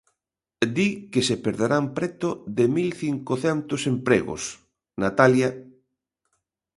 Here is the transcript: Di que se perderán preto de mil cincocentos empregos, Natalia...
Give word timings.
Di 0.75 0.87
que 1.11 1.21
se 1.27 1.35
perderán 1.45 1.85
preto 1.97 2.29
de 2.57 2.65
mil 2.75 2.89
cincocentos 3.01 3.81
empregos, 3.93 4.43
Natalia... 5.03 5.49